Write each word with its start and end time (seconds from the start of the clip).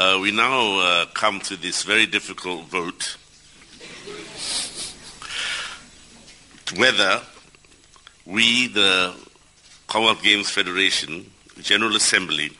Uh, 0.00 0.18
we 0.18 0.30
now 0.32 0.78
uh, 0.78 1.04
come 1.12 1.38
to 1.40 1.56
this 1.56 1.82
very 1.82 2.06
difficult 2.06 2.64
vote 2.68 3.18
whether 6.80 7.20
we, 8.24 8.68
the 8.68 9.12
Commonwealth 9.88 10.22
Games 10.22 10.48
Federation, 10.48 11.30
General 11.60 11.96
Assembly, 11.96 12.50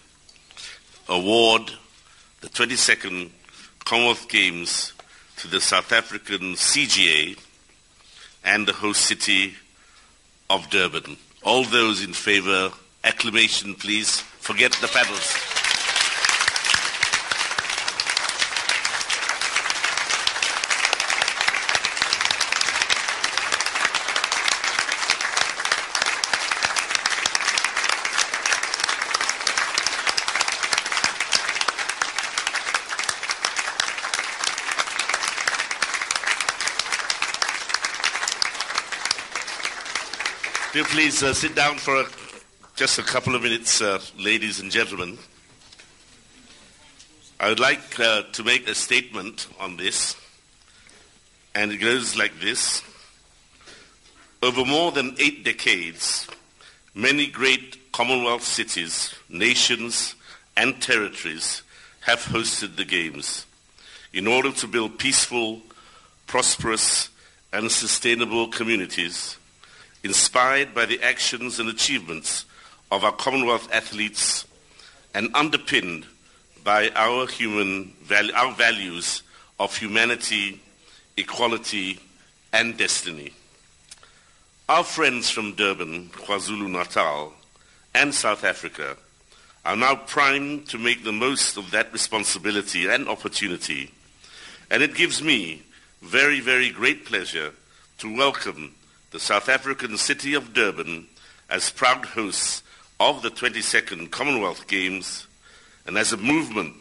award 1.08 1.72
the 2.42 2.48
22nd 2.48 3.30
Commonwealth 3.86 4.28
Games 4.28 4.92
to 5.38 5.48
the 5.48 5.62
South 5.62 5.92
African 5.92 6.52
CGA 6.56 7.38
and 8.44 8.68
the 8.68 8.74
host 8.74 9.00
city 9.00 9.54
of 10.50 10.68
Durban. 10.68 11.16
All 11.42 11.64
those 11.64 12.04
in 12.04 12.12
favor, 12.12 12.70
acclamation 13.02 13.74
please. 13.76 14.20
Forget 14.20 14.72
the 14.82 14.88
paddles. 14.88 15.49
Do 40.72 40.78
you 40.78 40.84
please 40.84 41.20
uh, 41.24 41.34
sit 41.34 41.56
down 41.56 41.78
for 41.78 42.00
a, 42.00 42.06
just 42.76 43.00
a 43.00 43.02
couple 43.02 43.34
of 43.34 43.42
minutes, 43.42 43.82
uh, 43.82 44.00
ladies 44.16 44.60
and 44.60 44.70
gentlemen? 44.70 45.18
I 47.40 47.48
would 47.48 47.58
like 47.58 47.98
uh, 47.98 48.22
to 48.30 48.44
make 48.44 48.68
a 48.68 48.74
statement 48.76 49.48
on 49.58 49.78
this, 49.78 50.14
and 51.56 51.72
it 51.72 51.78
goes 51.78 52.16
like 52.16 52.38
this. 52.38 52.84
Over 54.44 54.64
more 54.64 54.92
than 54.92 55.16
eight 55.18 55.44
decades, 55.44 56.28
many 56.94 57.26
great 57.26 57.90
Commonwealth 57.90 58.44
cities, 58.44 59.12
nations, 59.28 60.14
and 60.56 60.80
territories 60.80 61.62
have 62.02 62.20
hosted 62.20 62.76
the 62.76 62.84
Games 62.84 63.44
in 64.12 64.28
order 64.28 64.52
to 64.52 64.68
build 64.68 65.00
peaceful, 65.00 65.62
prosperous, 66.28 67.08
and 67.52 67.72
sustainable 67.72 68.46
communities 68.46 69.36
inspired 70.02 70.74
by 70.74 70.86
the 70.86 71.02
actions 71.02 71.58
and 71.58 71.68
achievements 71.68 72.44
of 72.90 73.04
our 73.04 73.12
Commonwealth 73.12 73.68
athletes 73.72 74.46
and 75.14 75.34
underpinned 75.34 76.06
by 76.64 76.90
our 76.90 77.26
human 77.26 77.92
our 78.34 78.52
values 78.52 79.22
of 79.58 79.76
humanity, 79.76 80.60
equality, 81.16 82.00
and 82.52 82.76
destiny. 82.76 83.32
Our 84.68 84.84
friends 84.84 85.30
from 85.30 85.54
Durban, 85.54 86.10
KwaZulu-Natal, 86.10 87.32
and 87.94 88.14
South 88.14 88.44
Africa 88.44 88.96
are 89.64 89.76
now 89.76 89.96
primed 89.96 90.68
to 90.68 90.78
make 90.78 91.04
the 91.04 91.12
most 91.12 91.56
of 91.56 91.70
that 91.72 91.92
responsibility 91.92 92.88
and 92.88 93.08
opportunity. 93.08 93.90
And 94.70 94.82
it 94.82 94.94
gives 94.94 95.22
me 95.22 95.62
very, 96.02 96.40
very 96.40 96.70
great 96.70 97.04
pleasure 97.04 97.52
to 97.98 98.16
welcome 98.16 98.74
the 99.10 99.20
South 99.20 99.48
African 99.48 99.96
city 99.96 100.34
of 100.34 100.52
Durban 100.52 101.06
as 101.48 101.70
proud 101.70 102.04
hosts 102.04 102.62
of 103.00 103.22
the 103.22 103.30
22nd 103.30 104.10
Commonwealth 104.10 104.68
Games, 104.68 105.26
and 105.86 105.96
as 105.96 106.12
a 106.12 106.16
movement, 106.16 106.74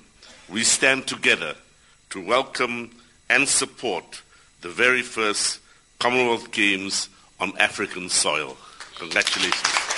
we 0.48 0.64
stand 0.64 1.08
together 1.08 1.56
to 2.12 2.24
welcome 2.24 2.92
and 3.30 3.48
support 3.48 4.22
the 4.62 4.70
very 4.70 5.02
first 5.02 5.60
Commonwealth 5.98 6.52
Games 6.52 7.10
on 7.40 7.58
African 7.58 8.10
soil. 8.10 8.58
Congratulations. 8.98 9.89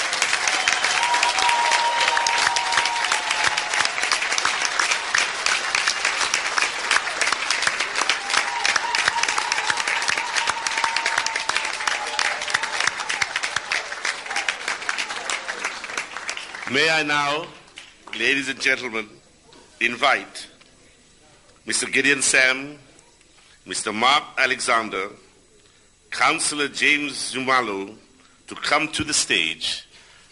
May 16.71 16.89
I 16.89 17.03
now, 17.03 17.47
ladies 18.17 18.47
and 18.47 18.57
gentlemen, 18.57 19.09
invite 19.81 20.47
Mr. 21.67 21.91
Gideon 21.91 22.21
Sam, 22.21 22.79
Mr. 23.67 23.93
Mark 23.93 24.23
Alexander, 24.37 25.09
Councillor 26.11 26.69
James 26.69 27.33
Nxumalo 27.33 27.93
to 28.47 28.55
come 28.55 28.87
to 28.93 29.03
the 29.03 29.13
stage 29.13 29.85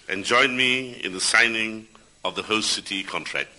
and 0.08 0.24
join 0.24 0.56
me 0.56 1.02
in 1.04 1.12
the 1.12 1.20
signing 1.20 1.90
of 2.24 2.36
the 2.36 2.44
host 2.44 2.72
city 2.72 3.04
contract. 3.04 3.50